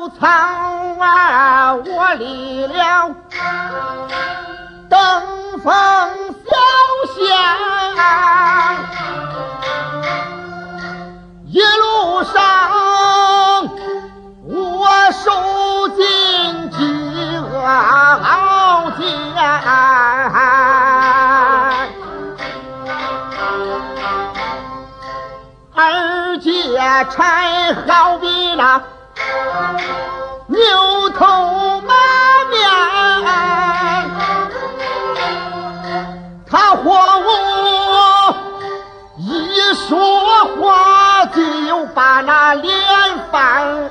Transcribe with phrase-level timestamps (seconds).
[0.00, 0.26] 小草
[0.98, 3.14] 儿，我立了
[4.88, 5.72] 登封
[6.32, 6.50] 小
[7.14, 7.20] 县，
[11.48, 12.32] 一路上
[14.46, 15.28] 我受
[15.90, 19.04] 尽饥饿熬煎。
[25.74, 26.50] 二姐
[27.10, 28.82] 柴好比那
[30.50, 31.94] 牛头马
[32.50, 32.58] 面，
[36.44, 38.34] 他和我
[39.16, 42.74] 一说话就把那脸
[43.30, 43.90] 翻。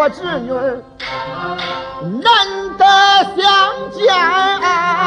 [0.00, 0.48] 我侄女
[2.22, 2.86] 难得
[3.36, 4.99] 相见。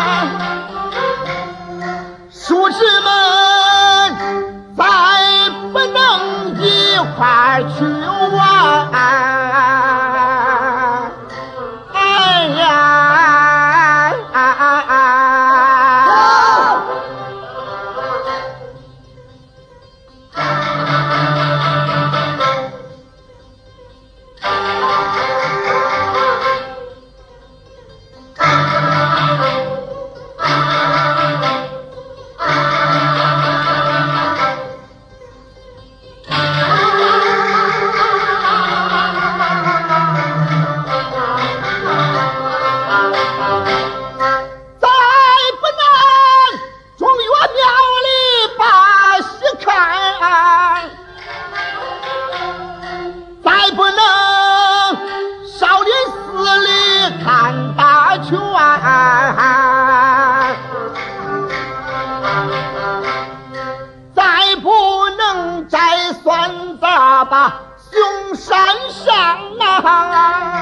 [69.81, 70.53] 啊。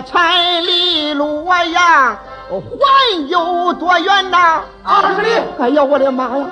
[0.00, 2.16] 柴米路呀，
[2.48, 4.62] 还有多远呐？
[4.82, 5.28] 二十里。
[5.58, 6.46] 哎呀，我的妈呀！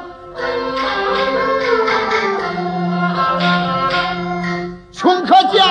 [4.92, 5.64] 穷可见，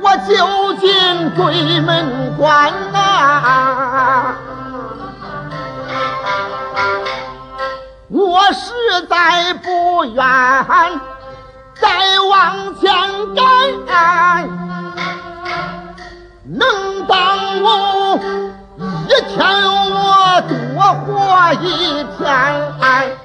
[0.00, 4.34] 我就进鬼门关呐，
[8.08, 8.72] 我实
[9.08, 10.16] 在不愿
[11.80, 11.88] 再
[12.28, 12.92] 往前。
[19.34, 19.42] 求
[19.94, 23.21] 我多活一天。